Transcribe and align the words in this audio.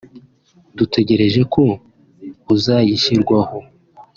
dutegereje 0.77 1.41
ko 1.53 1.63
uzashyirwaho 2.55 3.57